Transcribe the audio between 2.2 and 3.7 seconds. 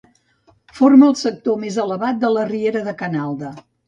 de la riera de Canalda.